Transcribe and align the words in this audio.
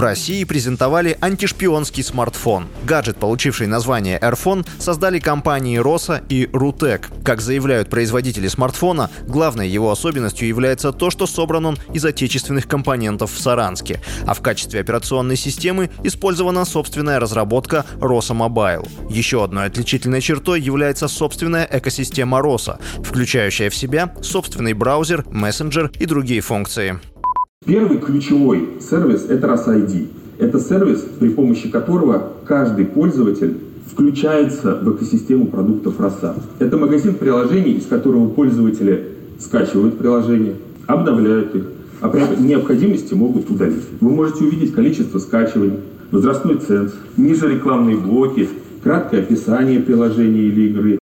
В 0.00 0.02
России 0.02 0.44
презентовали 0.44 1.18
антишпионский 1.20 2.02
смартфон. 2.02 2.68
Гаджет, 2.84 3.18
получивший 3.18 3.66
название 3.66 4.18
AirPhone, 4.18 4.66
создали 4.78 5.18
компании 5.18 5.76
Роса 5.76 6.22
и 6.30 6.48
Рутек. 6.54 7.10
Как 7.22 7.42
заявляют 7.42 7.90
производители 7.90 8.48
смартфона, 8.48 9.10
главной 9.28 9.68
его 9.68 9.90
особенностью 9.90 10.48
является 10.48 10.92
то, 10.92 11.10
что 11.10 11.26
собран 11.26 11.66
он 11.66 11.78
из 11.92 12.02
отечественных 12.06 12.66
компонентов 12.66 13.30
в 13.30 13.38
Саранске, 13.38 14.00
а 14.26 14.32
в 14.32 14.40
качестве 14.40 14.80
операционной 14.80 15.36
системы 15.36 15.90
использована 16.02 16.64
собственная 16.64 17.20
разработка 17.20 17.84
Роса 18.00 18.32
Mobile. 18.32 18.88
Еще 19.10 19.44
одной 19.44 19.66
отличительной 19.66 20.22
чертой 20.22 20.62
является 20.62 21.08
собственная 21.08 21.68
экосистема 21.70 22.40
Роса, 22.40 22.78
включающая 23.04 23.68
в 23.68 23.76
себя 23.76 24.14
собственный 24.22 24.72
браузер, 24.72 25.26
мессенджер 25.28 25.90
и 25.98 26.06
другие 26.06 26.40
функции. 26.40 26.98
Первый 27.66 27.98
ключевой 27.98 28.70
сервис– 28.80 29.26
это 29.28 29.46
RAS-ID. 29.46 30.08
Это 30.38 30.58
сервис, 30.58 31.06
при 31.20 31.28
помощи 31.28 31.70
которого 31.70 32.32
каждый 32.46 32.86
пользователь 32.86 33.58
включается 33.86 34.76
в 34.76 34.96
экосистему 34.96 35.46
продуктов 35.46 36.00
RASA. 36.00 36.36
Это 36.58 36.78
магазин 36.78 37.16
приложений, 37.16 37.72
из 37.72 37.86
которого 37.86 38.30
пользователи 38.30 39.08
скачивают 39.38 39.98
приложения, 39.98 40.54
обновляют 40.86 41.54
их, 41.54 41.64
а 42.00 42.08
при 42.08 42.22
необходимости 42.42 43.12
могут 43.12 43.50
удалить. 43.50 43.84
Вы 44.00 44.10
можете 44.10 44.44
увидеть 44.44 44.72
количество 44.72 45.18
скачиваний, 45.18 45.80
возрастной 46.10 46.56
ценз, 46.56 46.94
ниже 47.18 47.46
рекламные 47.46 47.98
блоки, 47.98 48.48
краткое 48.82 49.20
описание 49.20 49.80
приложения 49.80 50.44
или 50.44 50.70
игры, 50.70 50.99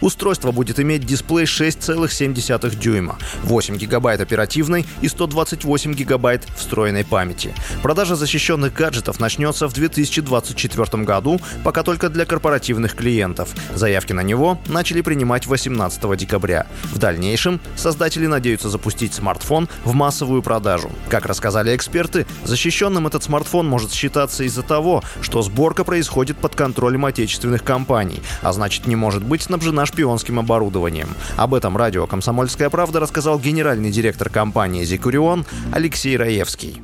Устройство 0.00 0.50
будет 0.50 0.80
иметь 0.80 1.04
дисплей 1.04 1.44
6,7 1.44 2.74
дюйма, 2.76 3.18
8 3.42 3.76
гигабайт 3.76 4.20
оперативной 4.20 4.86
и 5.02 5.08
128 5.08 5.94
гигабайт 5.94 6.46
встроенной 6.56 7.04
памяти. 7.04 7.54
Продажа 7.82 8.16
защищенных 8.16 8.72
гаджетов 8.72 9.20
начнется 9.20 9.68
в 9.68 9.74
2024 9.74 11.04
году, 11.04 11.40
пока 11.64 11.82
только 11.82 12.08
для 12.08 12.24
корпоративных 12.24 12.94
клиентов. 12.94 13.50
Заявки 13.74 14.12
на 14.12 14.22
него 14.22 14.58
начали 14.66 15.02
принимать 15.02 15.46
18 15.46 16.16
декабря. 16.16 16.66
В 16.84 16.98
дальнейшем 16.98 17.60
создатели 17.76 18.26
надеются 18.26 18.70
запустить 18.70 19.12
смартфон 19.12 19.68
в 19.84 19.92
массовую 19.92 20.42
продажу. 20.42 20.90
Как 21.08 21.26
рассказали 21.26 21.76
эксперты, 21.76 22.26
защищенным 22.44 23.06
этот 23.06 23.22
смартфон 23.22 23.68
может 23.68 23.92
считаться 23.92 24.44
из-за 24.44 24.62
того, 24.62 25.02
что 25.20 25.42
сборка 25.42 25.84
происходит 25.84 26.38
под 26.38 26.54
контролем 26.54 27.04
отечественных 27.04 27.62
компаний, 27.64 28.22
а 28.40 28.52
значит 28.52 28.86
не 28.86 28.96
может 28.96 29.22
быть 29.22 29.42
снабжена 29.42 29.86
шпионским 29.90 30.38
оборудованием. 30.38 31.08
Об 31.36 31.54
этом 31.54 31.76
радио 31.76 32.06
«Комсомольская 32.06 32.70
правда» 32.70 33.00
рассказал 33.00 33.38
генеральный 33.38 33.90
директор 33.90 34.30
компании 34.30 34.84
«Зикурион» 34.84 35.44
Алексей 35.72 36.16
Раевский. 36.16 36.80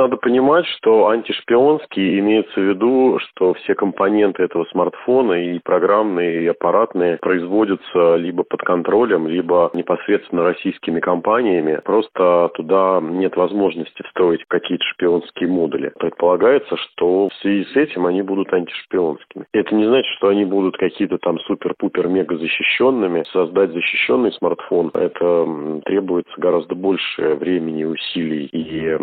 Надо 0.00 0.16
понимать, 0.16 0.64
что 0.78 1.08
антишпионский 1.08 2.20
имеется 2.20 2.58
в 2.58 2.64
виду, 2.64 3.18
что 3.18 3.52
все 3.52 3.74
компоненты 3.74 4.42
этого 4.42 4.64
смартфона 4.70 5.34
и 5.34 5.58
программные, 5.58 6.42
и 6.42 6.46
аппаратные 6.46 7.18
производятся 7.18 8.16
либо 8.16 8.42
под 8.42 8.62
контролем, 8.62 9.28
либо 9.28 9.70
непосредственно 9.74 10.44
российскими 10.44 11.00
компаниями. 11.00 11.82
Просто 11.84 12.50
туда 12.54 12.98
нет 13.02 13.36
возможности 13.36 14.02
встроить 14.04 14.42
какие-то 14.48 14.84
шпионские 14.86 15.50
модули. 15.50 15.92
Предполагается, 15.98 16.78
что 16.78 17.28
в 17.28 17.34
связи 17.34 17.66
с 17.70 17.76
этим 17.76 18.06
они 18.06 18.22
будут 18.22 18.50
антишпионскими. 18.54 19.44
Это 19.52 19.74
не 19.74 19.84
значит, 19.84 20.10
что 20.16 20.28
они 20.28 20.46
будут 20.46 20.78
какие-то 20.78 21.18
там 21.18 21.38
супер-пупер-мега 21.40 22.38
защищенными. 22.38 23.24
Создать 23.34 23.72
защищенный 23.72 24.32
смартфон, 24.32 24.92
это 24.94 25.80
требуется 25.84 26.32
гораздо 26.38 26.74
больше 26.74 27.34
времени, 27.34 27.84
усилий 27.84 28.46
и 28.46 28.96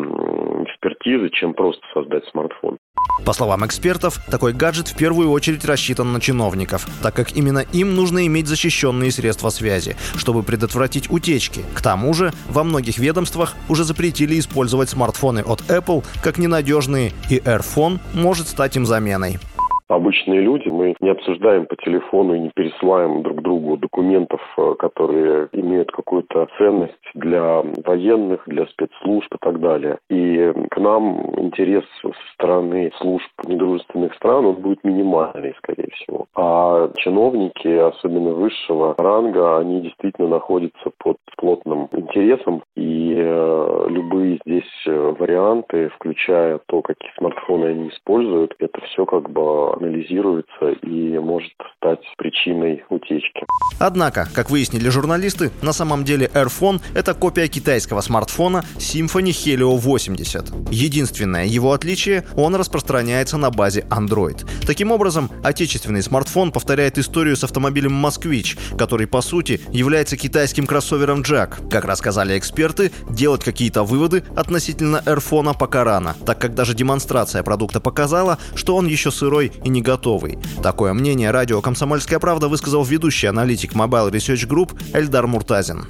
экспертизы, 0.87 1.29
чем 1.29 1.53
просто 1.53 1.81
создать 1.93 2.23
смартфон. 2.31 2.77
По 3.25 3.33
словам 3.33 3.65
экспертов, 3.65 4.19
такой 4.29 4.53
гаджет 4.53 4.87
в 4.87 4.97
первую 4.97 5.31
очередь 5.31 5.65
рассчитан 5.65 6.13
на 6.13 6.21
чиновников, 6.21 6.87
так 7.01 7.15
как 7.15 7.35
именно 7.35 7.59
им 7.73 7.95
нужно 7.95 8.25
иметь 8.27 8.47
защищенные 8.47 9.11
средства 9.11 9.49
связи, 9.49 9.95
чтобы 10.15 10.43
предотвратить 10.43 11.09
утечки. 11.09 11.61
К 11.73 11.81
тому 11.81 12.13
же, 12.13 12.31
во 12.49 12.63
многих 12.63 12.97
ведомствах 12.99 13.55
уже 13.69 13.83
запретили 13.83 14.39
использовать 14.39 14.89
смартфоны 14.89 15.39
от 15.39 15.61
Apple 15.61 16.05
как 16.23 16.37
ненадежные, 16.37 17.11
и 17.29 17.37
AirPhone 17.39 17.99
может 18.13 18.47
стать 18.47 18.75
им 18.75 18.85
заменой 18.85 19.39
обычные 19.87 20.41
люди. 20.41 20.69
Мы 20.69 20.95
не 20.99 21.09
обсуждаем 21.09 21.65
по 21.65 21.75
телефону 21.77 22.35
и 22.35 22.39
не 22.39 22.51
пересылаем 22.53 23.23
друг 23.23 23.41
другу 23.41 23.77
документов, 23.77 24.41
э, 24.57 24.75
которые 24.79 25.49
имеют 25.53 25.91
какую-то 25.91 26.47
ценность 26.57 26.93
для 27.13 27.63
военных, 27.85 28.43
для 28.47 28.65
спецслужб 28.67 29.33
и 29.33 29.37
так 29.39 29.59
далее. 29.59 29.97
И 30.09 30.53
к 30.69 30.77
нам 30.77 31.39
интерес 31.39 31.83
со 32.01 32.11
стороны 32.33 32.91
служб 32.99 33.29
недружественных 33.45 34.13
стран, 34.15 34.45
он 34.45 34.55
будет 34.55 34.83
минимальный, 34.83 35.55
скорее 35.57 35.89
всего. 35.95 36.25
А 36.35 36.89
чиновники, 36.97 37.67
особенно 37.67 38.31
высшего 38.31 38.95
ранга, 38.97 39.59
они 39.59 39.81
действительно 39.81 40.27
находятся 40.27 40.91
под 40.97 41.17
плотным 41.37 41.87
интересом, 41.91 42.63
и 42.75 43.15
э, 43.17 43.85
любые 43.89 44.39
здесь 44.45 44.87
э, 44.87 45.15
варианты, 45.19 45.89
включая 45.89 46.59
то, 46.67 46.81
какие 46.81 47.11
смартфоны 47.17 47.65
они 47.65 47.89
используют, 47.89 48.55
это 48.59 48.81
все 48.81 49.05
как 49.05 49.29
бы 49.29 49.76
анализируется 49.77 50.71
и 50.83 51.17
может 51.19 51.53
стать 51.77 51.99
причиной 52.17 52.83
утечки. 52.89 53.45
Однако, 53.79 54.27
как 54.33 54.49
выяснили 54.49 54.89
журналисты, 54.89 55.51
на 55.61 55.73
самом 55.73 56.03
деле 56.03 56.29
AirPhone— 56.33 56.81
это 56.95 57.13
копия 57.13 57.47
китайского 57.47 58.01
смартфона 58.01 58.63
Symfony 58.77 59.29
Helio 59.29 59.75
80. 59.77 60.71
Единственное 60.71 61.45
его 61.45 61.73
отличие— 61.73 62.25
он 62.35 62.55
распространяется 62.55 63.37
на 63.37 63.51
базе 63.51 63.85
Android. 63.89 64.45
Таким 64.65 64.91
образом, 64.91 65.29
отечественный 65.43 66.01
смартфон 66.01 66.51
повторяет 66.51 66.97
историю 66.97 67.35
с 67.35 67.43
автомобилем 67.43 67.93
Москвич, 67.93 68.57
который, 68.77 69.07
по 69.07 69.21
сути, 69.21 69.59
является 69.71 70.17
китайским 70.17 70.65
кроссовером 70.65 71.21
Jack. 71.21 71.69
Как 71.69 71.85
рассказали 71.85 72.37
эксперты, 72.37 72.91
делать 73.09 73.43
какие-то 73.43 73.83
выводы 73.83 74.23
относительно 74.35 75.01
AirPhone 75.05 75.55
пока 75.57 75.83
рано, 75.83 76.15
так 76.25 76.39
как 76.39 76.55
даже 76.55 76.73
демонстрация 76.73 77.43
продукта 77.43 77.79
показала, 77.79 78.37
что 78.55 78.75
он 78.75 78.87
еще 78.87 79.11
сырой 79.11 79.51
и 79.67 79.69
не 79.69 79.81
готовый. 79.81 80.39
Такое 80.63 80.93
мнение 80.93 81.29
радио 81.31 81.61
«Комсомольская 81.61 82.19
правда» 82.19 82.47
высказал 82.47 82.83
ведущий 82.83 83.27
аналитик 83.27 83.73
Mobile 83.73 84.09
Research 84.11 84.47
Group 84.47 84.79
Эльдар 84.93 85.27
Муртазин. 85.27 85.85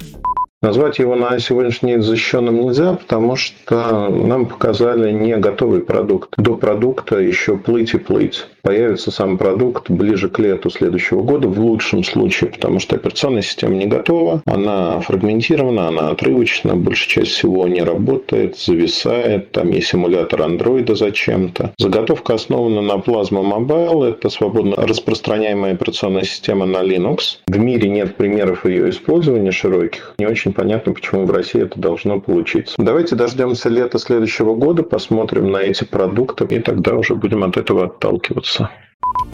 Назвать 0.60 0.98
его 0.98 1.14
на 1.14 1.38
сегодняшний 1.38 1.92
день 1.92 2.02
защищенным 2.02 2.60
нельзя, 2.60 2.94
потому 2.94 3.36
что 3.36 4.08
нам 4.08 4.46
показали 4.46 5.12
не 5.12 5.36
готовый 5.36 5.82
продукт. 5.82 6.30
До 6.36 6.56
продукта 6.56 7.20
еще 7.20 7.56
плыть 7.56 7.94
и 7.94 7.98
плыть. 7.98 8.44
Появится 8.62 9.12
сам 9.12 9.38
продукт 9.38 9.88
ближе 9.88 10.28
к 10.28 10.40
лету 10.40 10.68
следующего 10.68 11.22
года, 11.22 11.46
в 11.46 11.60
лучшем 11.60 12.02
случае, 12.02 12.50
потому 12.50 12.80
что 12.80 12.96
операционная 12.96 13.42
система 13.42 13.76
не 13.76 13.86
готова, 13.86 14.42
она 14.46 14.98
фрагментирована, 15.00 15.88
она 15.88 16.10
отрывочна, 16.10 16.74
большая 16.74 17.08
часть 17.08 17.30
всего 17.30 17.68
не 17.68 17.82
работает, 17.82 18.58
зависает, 18.58 19.52
там 19.52 19.70
есть 19.70 19.86
симулятор 19.86 20.42
андроида 20.42 20.96
зачем-то. 20.96 21.72
Заготовка 21.78 22.34
основана 22.34 22.82
на 22.82 22.94
Plasma 22.94 23.44
Mobile, 23.44 24.10
это 24.10 24.28
свободно 24.28 24.74
распространяемая 24.76 25.74
операционная 25.74 26.24
система 26.24 26.66
на 26.66 26.82
Linux. 26.82 27.38
В 27.46 27.56
мире 27.56 27.88
нет 27.88 28.16
примеров 28.16 28.66
ее 28.66 28.90
использования 28.90 29.52
широких, 29.52 30.14
не 30.18 30.26
очень 30.26 30.47
очень 30.48 30.54
понятно, 30.54 30.92
почему 30.92 31.26
в 31.26 31.30
России 31.30 31.62
это 31.62 31.78
должно 31.78 32.20
получиться. 32.20 32.74
Давайте 32.78 33.16
дождемся 33.16 33.68
лета 33.68 33.98
следующего 33.98 34.54
года, 34.54 34.82
посмотрим 34.82 35.50
на 35.50 35.58
эти 35.58 35.84
продукты, 35.84 36.46
и 36.50 36.58
тогда 36.60 36.94
уже 36.94 37.14
будем 37.14 37.44
от 37.44 37.56
этого 37.56 37.86
отталкиваться. 37.86 38.70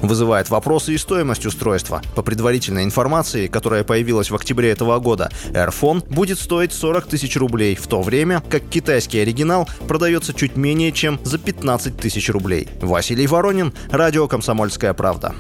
Вызывает 0.03 0.51
вопросы 0.51 0.93
и 0.93 0.99
стоимость 0.99 1.47
устройства. 1.47 2.03
По 2.15 2.23
предварительной 2.23 2.85
информации, 2.85 3.47
которая 3.47 3.85
появилась 3.85 4.31
в 4.31 4.35
октябре 4.35 4.71
этого 4.71 4.99
года, 4.99 5.31
AirPhone 5.53 6.03
будет 6.13 6.39
стоить 6.39 6.73
40 6.73 7.07
тысяч 7.07 7.37
рублей, 7.37 7.75
в 7.75 7.87
то 7.87 8.03
время 8.03 8.43
как 8.51 8.63
китайский 8.65 9.21
оригинал 9.21 9.69
продается 9.89 10.35
чуть 10.35 10.57
менее 10.57 10.93
чем 10.93 11.19
за 11.25 11.39
15 11.39 11.97
тысяч 11.97 12.29
рублей. 12.29 12.69
Василий 12.83 13.27
Воронин, 13.27 13.73
Радио 13.91 14.27
«Комсомольская 14.27 14.93
правда». 14.95 15.35